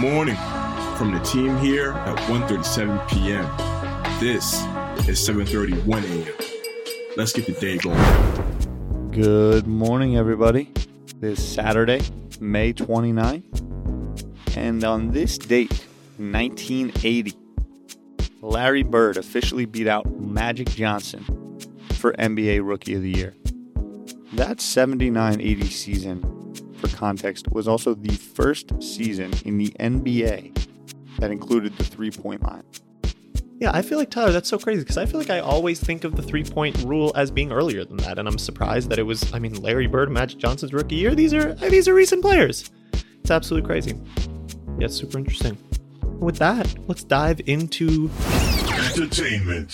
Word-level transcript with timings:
morning 0.00 0.36
from 0.96 1.12
the 1.12 1.20
team 1.20 1.58
here 1.58 1.92
at 1.92 2.16
1:37 2.30 3.06
p.m. 3.10 3.44
This 4.18 4.54
is 5.06 5.20
7:31 5.20 6.02
a.m. 6.04 6.34
Let's 7.18 7.34
get 7.34 7.44
the 7.44 7.52
day 7.52 7.76
going. 7.76 9.10
Good 9.10 9.66
morning, 9.66 10.16
everybody. 10.16 10.72
This 11.16 11.46
Saturday, 11.46 12.00
May 12.40 12.72
29th. 12.72 14.56
And 14.56 14.82
on 14.84 15.10
this 15.10 15.36
date, 15.36 15.84
1980, 16.16 17.34
Larry 18.40 18.82
Bird 18.82 19.18
officially 19.18 19.66
beat 19.66 19.86
out 19.86 20.10
Magic 20.18 20.70
Johnson 20.70 21.24
for 21.92 22.14
NBA 22.14 22.66
Rookie 22.66 22.94
of 22.94 23.02
the 23.02 23.10
Year. 23.10 23.34
That 24.32 24.62
79 24.62 25.42
80 25.42 25.66
season, 25.68 26.39
for 26.80 26.88
context, 26.96 27.50
was 27.52 27.68
also 27.68 27.94
the 27.94 28.14
first 28.14 28.82
season 28.82 29.32
in 29.44 29.58
the 29.58 29.68
NBA 29.78 30.56
that 31.18 31.30
included 31.30 31.76
the 31.76 31.84
three 31.84 32.10
point 32.10 32.42
line. 32.42 32.64
Yeah, 33.58 33.72
I 33.74 33.82
feel 33.82 33.98
like 33.98 34.10
Tyler, 34.10 34.32
that's 34.32 34.48
so 34.48 34.58
crazy 34.58 34.80
because 34.80 34.96
I 34.96 35.04
feel 35.04 35.20
like 35.20 35.28
I 35.28 35.40
always 35.40 35.78
think 35.78 36.04
of 36.04 36.16
the 36.16 36.22
three 36.22 36.44
point 36.44 36.82
rule 36.84 37.12
as 37.14 37.30
being 37.30 37.52
earlier 37.52 37.84
than 37.84 37.98
that, 37.98 38.18
and 38.18 38.26
I'm 38.26 38.38
surprised 38.38 38.88
that 38.88 38.98
it 38.98 39.02
was. 39.02 39.32
I 39.34 39.38
mean, 39.38 39.54
Larry 39.60 39.86
Bird, 39.86 40.10
Magic 40.10 40.38
Johnson's 40.38 40.72
rookie 40.72 40.96
year. 40.96 41.14
These 41.14 41.34
are 41.34 41.52
these 41.54 41.86
are 41.86 41.94
recent 41.94 42.22
players. 42.22 42.70
It's 43.20 43.30
absolutely 43.30 43.66
crazy. 43.66 43.94
Yeah, 44.78 44.86
it's 44.86 44.96
super 44.96 45.18
interesting. 45.18 45.58
With 46.20 46.36
that, 46.36 46.74
let's 46.88 47.04
dive 47.04 47.40
into 47.46 48.10
Entertainment. 48.86 49.70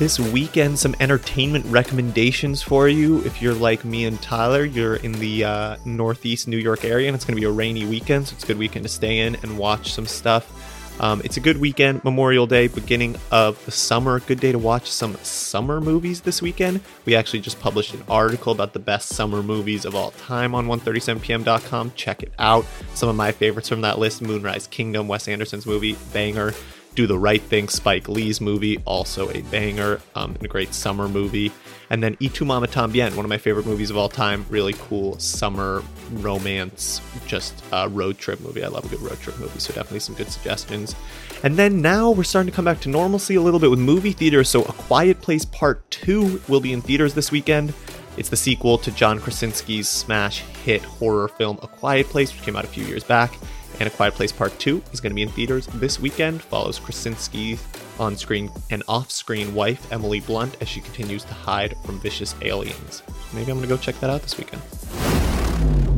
This 0.00 0.18
weekend. 0.18 0.78
Some 0.78 0.96
entertainment 0.98 1.66
recommendations 1.66 2.62
for 2.62 2.88
you. 2.88 3.22
If 3.26 3.42
you're 3.42 3.54
like 3.54 3.84
me 3.84 4.06
and 4.06 4.20
Tyler, 4.22 4.64
you're 4.64 4.96
in 4.96 5.12
the 5.12 5.44
uh, 5.44 5.76
Northeast 5.84 6.48
New 6.48 6.56
York 6.56 6.86
area, 6.86 7.06
and 7.06 7.14
it's 7.14 7.26
going 7.26 7.36
to 7.36 7.40
be 7.40 7.46
a 7.46 7.50
rainy 7.50 7.84
weekend, 7.84 8.26
so 8.26 8.34
it's 8.34 8.42
a 8.42 8.46
good 8.46 8.56
weekend 8.56 8.86
to 8.86 8.88
stay 8.88 9.18
in 9.18 9.36
and 9.42 9.58
watch 9.58 9.92
some 9.92 10.06
stuff. 10.06 10.96
Um, 11.00 11.20
it's 11.22 11.36
a 11.36 11.40
good 11.40 11.58
weekend, 11.58 12.02
Memorial 12.02 12.46
Day, 12.46 12.68
beginning 12.68 13.16
of 13.30 13.62
the 13.66 13.72
summer. 13.72 14.20
Good 14.20 14.40
day 14.40 14.52
to 14.52 14.58
watch 14.58 14.90
some 14.90 15.16
summer 15.16 15.82
movies 15.82 16.22
this 16.22 16.40
weekend. 16.40 16.80
We 17.04 17.14
actually 17.14 17.40
just 17.40 17.60
published 17.60 17.92
an 17.92 18.02
article 18.08 18.52
about 18.54 18.72
the 18.72 18.78
best 18.78 19.10
summer 19.10 19.42
movies 19.42 19.84
of 19.84 19.94
all 19.94 20.12
time 20.12 20.54
on 20.54 20.66
137pm.com. 20.66 21.92
Check 21.94 22.22
it 22.22 22.32
out. 22.38 22.64
Some 22.94 23.10
of 23.10 23.16
my 23.16 23.32
favorites 23.32 23.68
from 23.68 23.82
that 23.82 23.98
list 23.98 24.22
Moonrise 24.22 24.66
Kingdom, 24.66 25.08
Wes 25.08 25.28
Anderson's 25.28 25.66
movie, 25.66 25.96
banger. 26.14 26.54
Do 27.00 27.06
the 27.06 27.18
Right 27.18 27.40
Thing, 27.40 27.66
Spike 27.70 28.10
Lee's 28.10 28.42
movie, 28.42 28.76
also 28.84 29.30
a 29.30 29.40
banger, 29.44 30.02
um, 30.14 30.34
and 30.34 30.44
a 30.44 30.48
great 30.48 30.74
summer 30.74 31.08
movie. 31.08 31.50
And 31.88 32.02
then 32.02 32.14
Y 32.20 32.26
Tu 32.26 32.44
Mama 32.44 32.66
Tambien, 32.66 33.16
one 33.16 33.24
of 33.24 33.30
my 33.30 33.38
favorite 33.38 33.64
movies 33.64 33.88
of 33.88 33.96
all 33.96 34.10
time. 34.10 34.44
Really 34.50 34.74
cool 34.74 35.18
summer 35.18 35.82
romance, 36.12 37.00
just 37.26 37.64
a 37.72 37.88
road 37.88 38.18
trip 38.18 38.38
movie. 38.40 38.62
I 38.62 38.68
love 38.68 38.84
a 38.84 38.88
good 38.88 39.00
road 39.00 39.18
trip 39.18 39.38
movie, 39.38 39.58
so 39.60 39.72
definitely 39.72 40.00
some 40.00 40.14
good 40.14 40.30
suggestions. 40.30 40.94
And 41.42 41.56
then 41.56 41.80
now 41.80 42.10
we're 42.10 42.22
starting 42.22 42.52
to 42.52 42.54
come 42.54 42.66
back 42.66 42.80
to 42.80 42.90
normalcy 42.90 43.36
a 43.36 43.40
little 43.40 43.60
bit 43.60 43.70
with 43.70 43.78
movie 43.78 44.12
theater. 44.12 44.44
So 44.44 44.60
A 44.64 44.72
Quiet 44.74 45.22
Place 45.22 45.46
Part 45.46 45.90
2 45.92 46.42
will 46.48 46.60
be 46.60 46.74
in 46.74 46.82
theaters 46.82 47.14
this 47.14 47.32
weekend. 47.32 47.72
It's 48.18 48.28
the 48.28 48.36
sequel 48.36 48.76
to 48.76 48.90
John 48.90 49.20
Krasinski's 49.20 49.88
smash 49.88 50.40
hit 50.64 50.82
horror 50.82 51.28
film 51.28 51.58
A 51.62 51.66
Quiet 51.66 52.08
Place, 52.08 52.30
which 52.30 52.42
came 52.42 52.56
out 52.56 52.64
a 52.64 52.68
few 52.68 52.84
years 52.84 53.04
back. 53.04 53.38
And 53.80 53.86
A 53.86 53.90
Quiet 53.90 54.12
Place 54.12 54.30
Part 54.30 54.58
2 54.58 54.82
is 54.92 55.00
going 55.00 55.10
to 55.10 55.14
be 55.14 55.22
in 55.22 55.30
theaters 55.30 55.66
this 55.68 55.98
weekend. 55.98 56.42
Follows 56.42 56.78
Krasinski's 56.78 57.66
on 57.98 58.14
screen 58.14 58.50
and 58.70 58.82
off 58.86 59.10
screen 59.10 59.54
wife, 59.54 59.90
Emily 59.90 60.20
Blunt, 60.20 60.54
as 60.60 60.68
she 60.68 60.82
continues 60.82 61.24
to 61.24 61.32
hide 61.32 61.74
from 61.82 61.98
vicious 61.98 62.34
aliens. 62.42 63.02
Maybe 63.32 63.50
I'm 63.50 63.56
going 63.56 63.68
to 63.68 63.74
go 63.74 63.78
check 63.78 63.98
that 64.00 64.10
out 64.10 64.20
this 64.20 64.36
weekend. 64.36 64.60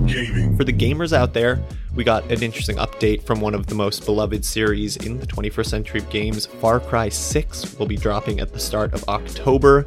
Gaming. 0.06 0.56
For 0.56 0.62
the 0.62 0.72
gamers 0.72 1.12
out 1.12 1.32
there, 1.32 1.60
we 1.96 2.04
got 2.04 2.30
an 2.30 2.40
interesting 2.42 2.76
update 2.76 3.24
from 3.24 3.40
one 3.40 3.54
of 3.54 3.66
the 3.66 3.74
most 3.74 4.04
beloved 4.04 4.44
series 4.44 4.96
in 4.98 5.18
the 5.18 5.26
21st 5.26 5.66
century 5.66 6.00
of 6.00 6.08
games. 6.08 6.46
Far 6.46 6.78
Cry 6.78 7.08
6 7.08 7.78
will 7.80 7.86
be 7.86 7.96
dropping 7.96 8.38
at 8.38 8.52
the 8.52 8.60
start 8.60 8.94
of 8.94 9.02
October. 9.08 9.86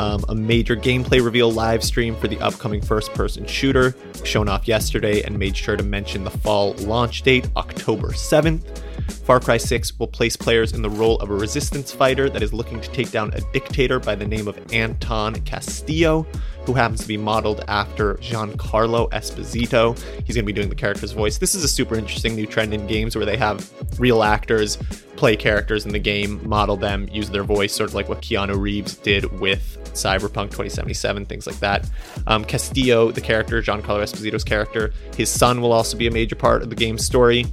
Um, 0.00 0.24
a 0.30 0.34
major 0.34 0.76
gameplay 0.76 1.22
reveal 1.22 1.52
live 1.52 1.84
stream 1.84 2.16
for 2.16 2.26
the 2.26 2.40
upcoming 2.40 2.80
first 2.80 3.12
person 3.12 3.44
shooter, 3.44 3.94
shown 4.24 4.48
off 4.48 4.66
yesterday, 4.66 5.20
and 5.20 5.38
made 5.38 5.54
sure 5.54 5.76
to 5.76 5.82
mention 5.82 6.24
the 6.24 6.30
fall 6.30 6.72
launch 6.78 7.20
date, 7.20 7.50
October 7.54 8.08
7th. 8.08 8.78
Far 9.26 9.40
Cry 9.40 9.58
6 9.58 9.98
will 9.98 10.06
place 10.06 10.36
players 10.36 10.72
in 10.72 10.80
the 10.80 10.88
role 10.88 11.18
of 11.18 11.28
a 11.28 11.34
resistance 11.34 11.92
fighter 11.92 12.30
that 12.30 12.42
is 12.42 12.54
looking 12.54 12.80
to 12.80 12.90
take 12.92 13.10
down 13.10 13.30
a 13.34 13.42
dictator 13.52 14.00
by 14.00 14.14
the 14.14 14.26
name 14.26 14.48
of 14.48 14.58
Anton 14.72 15.34
Castillo, 15.42 16.26
who 16.64 16.72
happens 16.72 17.02
to 17.02 17.08
be 17.08 17.18
modeled 17.18 17.62
after 17.68 18.14
Giancarlo 18.14 19.10
Esposito. 19.10 19.98
He's 20.24 20.34
going 20.34 20.46
to 20.46 20.50
be 20.50 20.54
doing 20.54 20.70
the 20.70 20.74
character's 20.74 21.12
voice. 21.12 21.36
This 21.36 21.54
is 21.54 21.62
a 21.62 21.68
super 21.68 21.94
interesting 21.94 22.34
new 22.34 22.46
trend 22.46 22.72
in 22.72 22.86
games 22.86 23.16
where 23.16 23.26
they 23.26 23.36
have 23.36 23.70
real 24.00 24.22
actors 24.22 24.78
play 25.20 25.36
characters 25.36 25.84
in 25.84 25.92
the 25.92 25.98
game, 25.98 26.40
model 26.48 26.78
them, 26.78 27.06
use 27.12 27.28
their 27.28 27.44
voice, 27.44 27.74
sort 27.74 27.90
of 27.90 27.94
like 27.94 28.08
what 28.08 28.22
Keanu 28.22 28.58
Reeves 28.58 28.94
did 28.96 29.38
with 29.38 29.78
Cyberpunk 29.92 30.46
2077, 30.46 31.26
things 31.26 31.46
like 31.46 31.60
that. 31.60 31.88
Um, 32.26 32.42
Castillo, 32.42 33.10
the 33.12 33.20
character, 33.20 33.60
Giancarlo 33.60 34.02
Esposito's 34.02 34.44
character, 34.44 34.94
his 35.18 35.28
son 35.28 35.60
will 35.60 35.72
also 35.72 35.98
be 35.98 36.06
a 36.06 36.10
major 36.10 36.36
part 36.36 36.62
of 36.62 36.70
the 36.70 36.74
game's 36.74 37.04
story. 37.04 37.44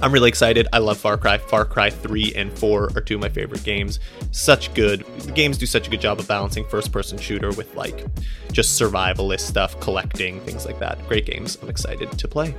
I'm 0.00 0.12
really 0.12 0.28
excited. 0.28 0.68
I 0.72 0.78
love 0.78 0.96
Far 0.96 1.18
Cry. 1.18 1.38
Far 1.38 1.64
Cry 1.64 1.90
3 1.90 2.34
and 2.36 2.56
4 2.56 2.92
are 2.94 3.00
two 3.00 3.16
of 3.16 3.20
my 3.20 3.28
favorite 3.28 3.64
games. 3.64 3.98
Such 4.30 4.72
good. 4.72 5.00
The 5.18 5.32
games 5.32 5.58
do 5.58 5.66
such 5.66 5.88
a 5.88 5.90
good 5.90 6.00
job 6.00 6.20
of 6.20 6.28
balancing 6.28 6.64
first 6.66 6.92
person 6.92 7.18
shooter 7.18 7.50
with 7.50 7.74
like 7.74 8.06
just 8.52 8.80
survivalist 8.80 9.40
stuff, 9.40 9.78
collecting, 9.80 10.40
things 10.42 10.66
like 10.66 10.78
that. 10.78 11.04
Great 11.08 11.26
games. 11.26 11.58
I'm 11.60 11.68
excited 11.68 12.12
to 12.12 12.28
play. 12.28 12.54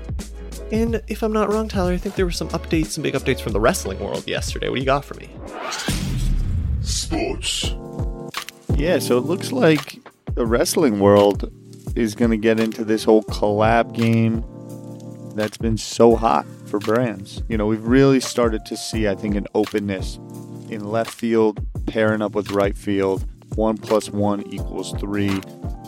And 0.72 1.02
if 1.08 1.22
I'm 1.22 1.34
not 1.34 1.52
wrong, 1.52 1.68
Tyler, 1.68 1.94
I 1.94 1.98
think 1.98 2.16
there 2.16 2.26
were 2.26 2.32
some 2.32 2.50
updates, 2.50 2.88
some 2.88 3.04
big 3.04 3.14
updates 3.14 3.42
from 3.42 3.54
the 3.54 3.60
wrestling 3.60 4.00
world 4.00 4.28
yesterday. 4.28 4.70
What 4.70 4.76
do 4.76 4.82
you 4.82 4.86
got 4.86 5.04
for 5.04 5.16
me? 5.16 5.30
Sports. 6.82 7.74
Yeah, 8.76 9.00
so 9.00 9.18
it 9.18 9.26
looks 9.26 9.52
like 9.52 10.00
the 10.34 10.46
wrestling 10.46 11.00
world 11.00 11.52
is 11.96 12.16
going 12.16 12.32
to 12.32 12.38
get 12.38 12.60
into 12.60 12.84
this 12.84 13.04
whole 13.04 13.24
collab 13.24 13.94
game 13.94 14.44
that's 15.36 15.58
been 15.58 15.78
so 15.78 16.16
hot 16.16 16.46
for 16.66 16.80
brands. 16.80 17.44
You 17.50 17.58
know, 17.58 17.66
we've 17.66 17.86
really 17.86 18.20
started 18.20 18.66
to 18.66 18.78
see, 18.78 19.08
I 19.08 19.16
think, 19.16 19.36
an 19.36 19.48
openness 19.54 20.16
in 20.70 20.86
left 20.86 21.12
field 21.12 21.66
pairing 21.86 22.22
up 22.22 22.34
with 22.34 22.52
right 22.52 22.78
field. 22.78 23.26
One 23.56 23.78
plus 23.78 24.10
one 24.10 24.42
equals 24.54 24.94
three. 25.00 25.42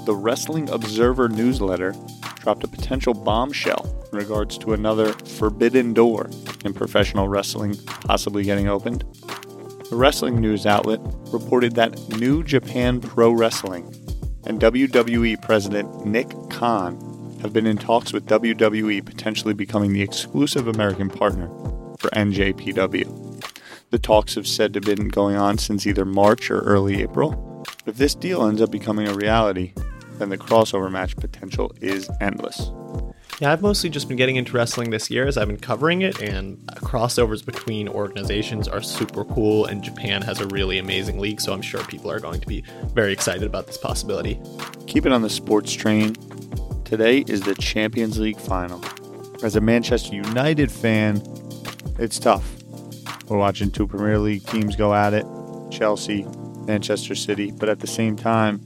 The 0.06 0.16
Wrestling 0.16 0.70
Observer 0.70 1.30
newsletter 1.30 1.96
dropped 2.44 2.64
a 2.66 2.68
potential 2.68 3.14
bombshell 3.14 4.06
in 4.12 4.18
regards 4.18 4.58
to 4.58 4.74
another 4.74 5.14
forbidden 5.14 5.94
door 5.94 6.30
in 6.66 6.74
professional 6.74 7.30
wrestling 7.30 7.74
possibly 7.86 8.44
getting 8.44 8.68
opened. 8.68 9.06
The 9.90 9.96
wrestling 9.96 10.42
news 10.42 10.66
outlet 10.66 11.00
reported 11.32 11.76
that 11.76 11.98
New 12.20 12.44
Japan 12.44 13.00
Pro 13.00 13.32
Wrestling 13.32 13.86
and 14.46 14.60
WWE 14.60 15.42
President 15.42 16.06
Nick 16.06 16.30
Khan 16.50 17.00
have 17.42 17.54
been 17.54 17.66
in 17.66 17.78
talks 17.78 18.12
with 18.12 18.26
WWE 18.26 19.06
potentially 19.06 19.54
becoming 19.54 19.94
the 19.94 20.02
exclusive 20.02 20.68
American 20.68 21.10
partner 21.10 21.48
for 21.98 22.10
NJPW. 22.10 23.42
The 23.92 24.00
talks 24.00 24.36
have 24.36 24.48
said 24.48 24.74
to 24.74 24.80
have 24.80 24.98
been 24.98 25.08
going 25.08 25.38
on 25.38 25.58
since 25.60 25.88
either 25.88 26.04
March 26.04 26.52
or 26.52 26.60
early 26.60 27.02
April. 27.02 27.64
If 27.86 27.96
this 27.96 28.16
deal 28.16 28.46
ends 28.46 28.62
up 28.62 28.72
becoming 28.72 29.08
a 29.08 29.14
reality, 29.14 29.74
then 30.18 30.30
the 30.30 30.38
crossover 30.38 30.92
match 30.92 31.16
potential 31.16 31.72
is 31.82 32.10
endless. 32.22 32.72
Yeah, 33.40 33.52
I've 33.52 33.62
mostly 33.64 33.90
just 33.90 34.08
been 34.08 34.18
getting 34.18 34.36
into 34.36 34.54
wrestling 34.54 34.92
this 34.92 35.10
year 35.10 35.26
as 35.26 35.38
I've 35.38 35.48
been 35.48 35.58
covering 35.58 36.04
it, 36.04 36.22
and 36.22 36.58
crossovers 36.78 37.44
between 37.44 37.88
organizations 37.88 38.68
are 38.68 38.82
super 38.82 39.26
cool, 39.26 39.66
and 39.66 39.84
Japan 39.84 40.22
has 40.22 40.40
a 40.40 40.48
really 40.48 40.78
amazing 40.78 41.20
league, 41.20 41.42
so 41.42 41.52
I'm 41.52 41.62
sure 41.62 41.84
people 41.86 42.12
are 42.12 42.20
going 42.20 42.40
to 42.42 42.48
be 42.48 42.64
very 42.94 43.12
excited 43.12 43.44
about 43.44 43.66
this 43.66 43.78
possibility. 43.78 44.40
Keep 44.86 45.08
it 45.08 45.12
on 45.12 45.24
the 45.24 45.30
sports 45.30 45.74
train. 45.74 46.16
Today 46.86 47.26
is 47.28 47.42
the 47.42 47.56
Champions 47.56 48.20
League 48.20 48.40
final. 48.40 48.84
As 49.44 49.56
a 49.56 49.62
Manchester 49.62 50.16
United 50.16 50.72
fan, 50.72 51.22
it's 51.98 52.20
tough. 52.20 52.48
We're 53.28 53.38
watching 53.38 53.72
two 53.72 53.88
Premier 53.88 54.20
League 54.20 54.46
teams 54.46 54.76
go 54.76 54.94
at 54.94 55.14
it 55.14 55.26
Chelsea, 55.72 56.24
Manchester 56.68 57.16
City, 57.16 57.52
but 57.52 57.68
at 57.68 57.80
the 57.80 57.88
same 57.88 58.16
time, 58.16 58.62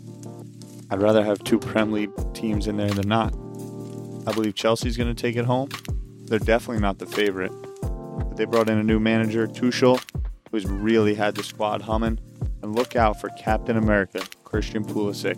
I'd 0.89 1.01
rather 1.01 1.23
have 1.23 1.43
two 1.43 1.59
Prem 1.59 1.91
League 1.91 2.11
teams 2.33 2.67
in 2.67 2.77
there 2.77 2.89
than 2.89 3.09
not. 3.09 3.33
I 4.25 4.31
believe 4.31 4.55
Chelsea's 4.55 4.95
going 4.95 5.13
to 5.13 5.21
take 5.21 5.35
it 5.35 5.45
home. 5.45 5.69
They're 6.25 6.39
definitely 6.39 6.81
not 6.81 6.99
the 6.99 7.05
favorite. 7.05 7.51
But 7.81 8.37
they 8.37 8.45
brought 8.45 8.69
in 8.69 8.77
a 8.77 8.83
new 8.83 8.99
manager, 8.99 9.47
Tuchel, 9.47 10.01
who's 10.51 10.65
really 10.65 11.13
had 11.13 11.35
the 11.35 11.43
squad 11.43 11.81
humming. 11.81 12.19
And 12.61 12.75
look 12.75 12.95
out 12.95 13.19
for 13.19 13.29
Captain 13.37 13.77
America, 13.77 14.21
Christian 14.43 14.83
Pulisic. 14.83 15.37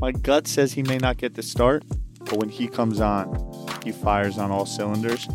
My 0.00 0.10
gut 0.10 0.46
says 0.46 0.72
he 0.72 0.82
may 0.82 0.98
not 0.98 1.18
get 1.18 1.34
the 1.34 1.42
start, 1.42 1.84
but 2.18 2.38
when 2.38 2.48
he 2.48 2.66
comes 2.66 3.00
on, 3.00 3.68
he 3.84 3.92
fires 3.92 4.38
on 4.38 4.50
all 4.50 4.66
cylinders. 4.66 5.28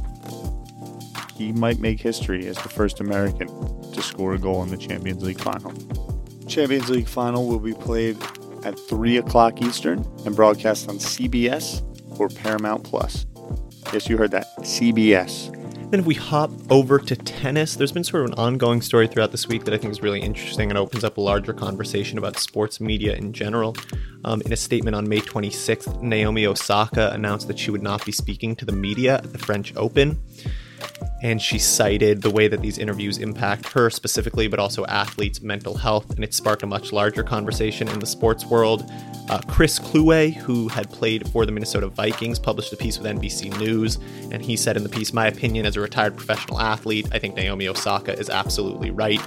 He 1.35 1.51
might 1.53 1.79
make 1.79 1.99
history 1.99 2.47
as 2.47 2.57
the 2.57 2.69
first 2.69 2.99
American 2.99 3.47
to 3.93 4.01
score 4.01 4.33
a 4.33 4.39
goal 4.39 4.63
in 4.63 4.69
the 4.69 4.77
Champions 4.77 5.23
League 5.23 5.39
final. 5.39 5.71
Champions 6.47 6.89
League 6.89 7.07
final 7.07 7.47
will 7.47 7.59
be 7.59 7.73
played 7.73 8.17
at 8.67 8.77
3 8.77 9.17
o'clock 9.17 9.61
Eastern 9.61 10.05
and 10.25 10.35
broadcast 10.35 10.89
on 10.89 10.97
CBS 10.97 11.81
or 12.19 12.27
Paramount 12.27 12.83
Plus. 12.83 13.25
Yes, 13.93 14.09
you 14.09 14.17
heard 14.17 14.31
that. 14.31 14.45
CBS. 14.59 15.53
Then, 15.89 16.01
if 16.01 16.05
we 16.05 16.15
hop 16.15 16.51
over 16.69 16.99
to 16.99 17.15
tennis, 17.15 17.77
there's 17.77 17.93
been 17.93 18.03
sort 18.03 18.25
of 18.25 18.31
an 18.31 18.37
ongoing 18.37 18.81
story 18.81 19.07
throughout 19.07 19.31
this 19.31 19.47
week 19.47 19.63
that 19.63 19.73
I 19.73 19.77
think 19.77 19.91
is 19.91 20.01
really 20.01 20.19
interesting 20.19 20.69
and 20.69 20.77
opens 20.77 21.05
up 21.05 21.15
a 21.15 21.21
larger 21.21 21.53
conversation 21.53 22.17
about 22.17 22.37
sports 22.37 22.81
media 22.81 23.15
in 23.15 23.31
general. 23.31 23.73
Um, 24.25 24.41
in 24.41 24.51
a 24.51 24.57
statement 24.57 24.97
on 24.97 25.07
May 25.07 25.21
26th, 25.21 26.01
Naomi 26.01 26.45
Osaka 26.45 27.11
announced 27.11 27.47
that 27.47 27.57
she 27.57 27.71
would 27.71 27.83
not 27.83 28.05
be 28.05 28.11
speaking 28.11 28.53
to 28.57 28.65
the 28.65 28.73
media 28.73 29.15
at 29.15 29.31
the 29.31 29.39
French 29.39 29.73
Open 29.77 30.19
and 31.21 31.41
she 31.41 31.57
cited 31.57 32.21
the 32.21 32.29
way 32.29 32.47
that 32.47 32.61
these 32.61 32.77
interviews 32.77 33.17
impact 33.17 33.71
her 33.73 33.89
specifically, 33.89 34.47
but 34.47 34.59
also 34.59 34.85
athletes' 34.85 35.41
mental 35.41 35.75
health, 35.75 36.09
and 36.11 36.23
it 36.23 36.33
sparked 36.33 36.63
a 36.63 36.67
much 36.67 36.91
larger 36.91 37.23
conversation 37.23 37.87
in 37.87 37.99
the 37.99 38.05
sports 38.05 38.45
world. 38.45 38.89
Uh, 39.29 39.41
Chris 39.47 39.79
Kluwe, 39.79 40.33
who 40.33 40.67
had 40.69 40.89
played 40.89 41.27
for 41.29 41.45
the 41.45 41.51
Minnesota 41.51 41.87
Vikings, 41.87 42.39
published 42.39 42.71
a 42.71 42.77
piece 42.77 42.97
with 42.97 43.07
NBC 43.07 43.57
News, 43.57 43.97
and 44.31 44.41
he 44.41 44.55
said 44.55 44.77
in 44.77 44.83
the 44.83 44.89
piece, 44.89 45.11
My 45.11 45.27
opinion 45.27 45.65
as 45.65 45.75
a 45.75 45.81
retired 45.81 46.15
professional 46.15 46.61
athlete, 46.61 47.07
I 47.11 47.19
think 47.19 47.35
Naomi 47.35 47.67
Osaka 47.67 48.17
is 48.17 48.29
absolutely 48.29 48.91
right. 48.91 49.21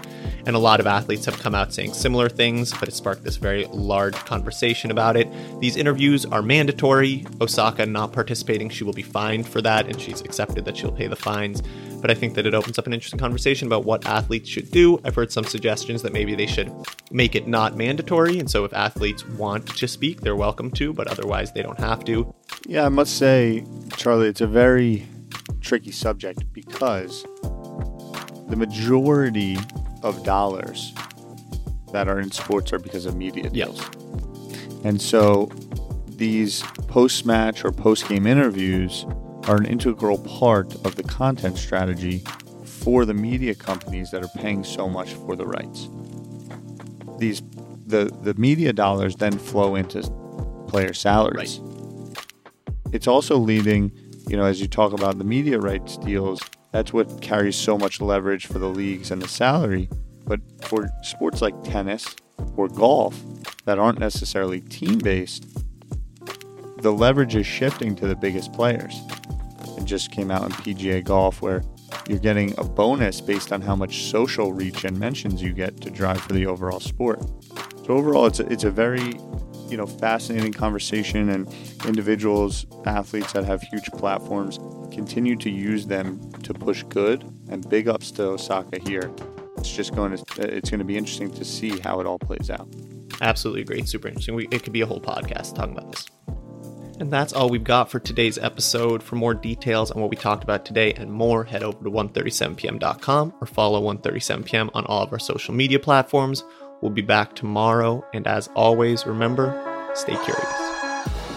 And 0.46 0.56
a 0.56 0.58
lot 0.58 0.81
of 0.81 0.87
athletes 0.87 1.26
have 1.26 1.38
come 1.38 1.54
out 1.54 1.72
saying 1.72 1.94
similar 1.94 2.28
things, 2.28 2.72
but 2.72 2.88
it 2.88 2.92
sparked 2.92 3.25
this 3.25 3.37
very 3.37 3.66
large 3.66 4.14
conversation 4.14 4.90
about 4.90 5.16
it. 5.16 5.28
These 5.60 5.76
interviews 5.76 6.25
are 6.26 6.42
mandatory. 6.42 7.26
Osaka 7.40 7.87
not 7.87 8.12
participating, 8.12 8.69
she 8.69 8.84
will 8.84 8.92
be 8.92 9.02
fined 9.02 9.46
for 9.46 9.60
that, 9.62 9.87
and 9.87 10.00
she's 10.00 10.20
accepted 10.20 10.64
that 10.64 10.76
she'll 10.76 10.92
pay 10.92 11.06
the 11.06 11.16
fines 11.16 11.62
but 12.00 12.10
I 12.10 12.14
think 12.14 12.34
that 12.34 12.46
it 12.46 12.54
opens 12.54 12.78
up 12.78 12.87
an 12.87 12.92
interesting 12.92 13.19
conversation 13.19 13.66
about 13.66 13.84
what 13.84 14.06
athletes 14.06 14.48
should 14.48 14.70
do. 14.70 15.00
I've 15.04 15.14
heard 15.14 15.31
some 15.31 15.44
suggestions 15.44 16.02
that 16.02 16.12
maybe 16.12 16.34
they 16.34 16.46
should 16.46 16.72
make 17.10 17.34
it 17.34 17.46
not 17.46 17.76
mandatory. 17.76 18.38
And 18.38 18.50
so 18.50 18.64
if 18.64 18.72
athletes 18.72 19.26
want 19.26 19.66
to 19.76 19.87
speak, 19.87 20.20
they're 20.20 20.37
welcome 20.37 20.70
to, 20.72 20.92
but 20.92 21.08
otherwise 21.08 21.52
they 21.52 21.62
don't 21.62 21.78
have 21.78 22.04
to. 22.06 22.34
Yeah, 22.66 22.87
I 22.87 22.88
must 22.88 23.19
say, 23.19 23.64
Charlie, 23.96 24.28
it's 24.28 24.40
a 24.40 24.46
very 24.46 25.06
tricky 25.60 25.92
subject 25.92 26.52
because 26.52 27.22
the 28.48 28.56
majority 28.56 29.58
of 30.02 30.23
dollars 30.25 30.93
that 31.93 32.08
are 32.08 32.20
in 32.20 32.31
sports 32.31 32.73
are 32.73 32.79
because 32.79 33.06
of 33.06 33.17
media 33.17 33.50
deals. 33.50 33.79
Yes. 33.79 33.91
And 34.85 35.00
so 35.00 35.50
these 36.06 36.62
post 36.88 37.26
match 37.26 37.64
or 37.64 37.73
post 37.73 38.08
game 38.08 38.26
interviews 38.26 39.05
are 39.49 39.56
an 39.56 39.67
integral 39.67 40.19
part 40.19 40.75
of 40.87 40.97
the 40.97 41.02
content 41.02 41.56
strategy 41.58 42.23
for 42.64 43.05
the 43.05 43.14
media 43.14 43.55
companies 43.55 44.11
that 44.11 44.23
are 44.23 44.41
paying 44.41 44.64
so 44.64 44.88
much 44.88 45.14
for 45.14 45.37
the 45.37 45.47
rights. 45.47 45.88
These 47.19 47.43
the 47.87 48.11
the 48.23 48.35
media 48.35 48.73
dollars 48.73 49.17
then 49.17 49.38
flow 49.38 49.75
into 49.75 50.02
player 50.69 50.94
salaries. 50.94 51.58
Right. 51.58 52.25
It's 52.93 53.06
also 53.06 53.37
leading, 53.37 53.93
you 54.29 54.37
know, 54.37 54.44
as 54.44 54.61
you 54.61 54.69
talk 54.69 54.93
about 54.93 55.19
the 55.19 55.25
media 55.25 55.58
rights 55.58 55.97
deals, 55.99 56.41
that's 56.72 56.93
what 56.93 57.20
carries 57.20 57.56
so 57.56 57.76
much 57.76 58.00
leverage 58.00 58.46
for 58.46 58.58
the 58.58 58.69
leagues 58.69 59.11
and 59.11 59.20
the 59.20 59.28
salary. 59.28 59.88
But 60.26 60.40
for 60.64 60.88
sports 61.02 61.43
like 61.43 61.61
tennis 61.64 62.14
or 62.56 62.69
golf 62.69 63.20
that 63.64 63.78
aren't 63.78 63.99
necessarily 63.99 64.61
team 64.61 64.99
based, 64.99 65.46
the 66.78 66.93
leverage 66.93 67.34
is 67.34 67.46
shifting 67.46 67.96
to 67.96 68.06
the 68.06 68.17
biggest 68.17 68.52
players. 68.52 68.94
It 69.76 69.84
just 69.84 70.12
came 70.12 70.31
out 70.31 70.44
in 70.44 70.52
PGA 70.52 71.05
Golf 71.05 71.43
where 71.43 71.62
you're 72.08 72.19
getting 72.19 72.55
a 72.58 72.64
bonus 72.64 73.20
based 73.20 73.52
on 73.52 73.61
how 73.61 73.76
much 73.76 74.05
social 74.05 74.52
reach 74.52 74.84
and 74.84 74.99
mentions 74.99 75.43
you 75.43 75.52
get 75.52 75.81
to 75.81 75.90
drive 75.90 76.20
for 76.20 76.32
the 76.32 76.46
overall 76.46 76.81
sport. 76.81 77.20
So 77.84 77.94
overall, 77.96 78.26
it's 78.26 78.40
a, 78.40 78.46
it's 78.50 78.64
a 78.64 78.70
very 78.70 79.19
you 79.69 79.76
know 79.76 79.87
fascinating 79.87 80.52
conversation, 80.52 81.31
and 81.31 81.52
individuals, 81.87 82.66
athletes 82.87 83.32
that 83.32 83.44
have 83.44 83.62
huge 83.62 83.87
platforms 83.93 84.58
continue 84.93 85.37
to 85.37 85.50
use 85.50 85.87
them 85.87 86.20
to 86.40 86.54
push 86.54 86.82
good. 86.84 87.25
And 87.48 87.69
big 87.69 87.88
ups 87.88 88.10
to 88.12 88.25
Osaka 88.25 88.78
here. 88.78 89.10
It's 89.56 89.70
just 89.70 89.94
going 89.94 90.16
to 90.16 90.56
it's 90.56 90.70
going 90.70 90.78
to 90.78 90.84
be 90.84 90.96
interesting 90.96 91.31
to 91.32 91.44
see 91.44 91.78
how 91.81 92.00
it 92.00 92.06
all 92.06 92.19
plays 92.19 92.50
out. 92.50 92.69
Absolutely 93.20 93.64
great, 93.64 93.88
super 93.88 94.08
interesting. 94.08 94.34
We, 94.34 94.48
it 94.50 94.62
could 94.62 94.72
be 94.72 94.81
a 94.81 94.87
whole 94.87 95.00
podcast 95.00 95.54
talking 95.54 95.76
about 95.76 95.92
this. 95.92 96.06
And 97.00 97.10
that's 97.10 97.32
all 97.32 97.48
we've 97.48 97.64
got 97.64 97.90
for 97.90 97.98
today's 97.98 98.37
episode. 98.37 99.02
For 99.02 99.16
more 99.16 99.32
details 99.32 99.90
on 99.90 100.00
what 100.02 100.10
we 100.10 100.16
talked 100.16 100.44
about 100.44 100.66
today 100.66 100.92
and 100.92 101.10
more, 101.10 101.44
head 101.44 101.62
over 101.62 101.82
to 101.82 101.90
137pm.com 101.90 103.34
or 103.40 103.46
follow 103.46 103.82
137pm 103.94 104.70
on 104.75 104.84
all 104.84 105.02
of 105.02 105.12
our 105.12 105.19
social 105.19 105.54
media 105.54 105.78
platforms. 105.78 106.44
We'll 106.82 106.92
be 106.92 107.02
back 107.02 107.34
tomorrow. 107.34 108.04
And 108.12 108.26
as 108.26 108.48
always, 108.54 109.06
remember, 109.06 109.50
stay 109.94 110.14
curious. 110.25 110.70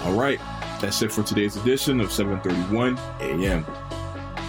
All 0.03 0.13
right, 0.13 0.39
that's 0.81 1.01
it 1.01 1.13
for 1.13 1.23
today's 1.23 1.55
edition 1.55 2.01
of 2.01 2.09
7:31 2.09 2.97
a.m. 3.21 3.65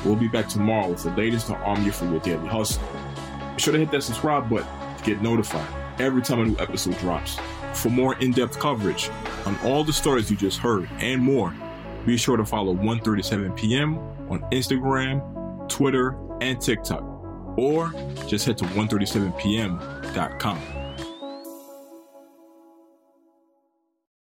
We'll 0.05 0.17
be 0.17 0.29
back 0.29 0.49
tomorrow 0.49 0.91
with 0.91 1.03
the 1.03 1.11
latest 1.11 1.47
to 1.47 1.55
arm 1.57 1.85
you 1.85 1.93
for 1.93 2.05
your 2.07 2.21
daily 2.21 2.49
hustle. 2.49 2.83
Be 3.55 3.63
sure 3.63 3.73
to 3.73 3.79
hit 3.79 3.91
that 3.93 4.03
subscribe 4.03 4.51
button 4.51 4.67
to 4.99 5.05
get 5.05 5.23
notified 5.23 5.67
every 6.01 6.23
time 6.23 6.41
a 6.41 6.45
new 6.45 6.57
episode 6.59 6.99
drops. 6.99 7.39
For 7.73 7.91
more 7.91 8.17
in-depth 8.19 8.59
coverage 8.59 9.11
on 9.47 9.57
all 9.65 9.85
the 9.85 9.93
stories 9.93 10.31
you 10.31 10.37
just 10.37 10.59
heard 10.59 10.89
and 10.99 11.23
more, 11.23 11.55
be 12.07 12.17
sure 12.17 12.37
to 12.37 12.45
follow 12.45 12.73
137 12.73 13.53
p.m. 13.53 13.99
on 14.31 14.41
Instagram, 14.53 15.69
Twitter, 15.69 16.17
and 16.41 16.61
TikTok, 16.61 17.03
or 17.57 17.93
just 18.27 18.45
head 18.45 18.59
to 18.59 18.65
137pm.com. 18.65 20.74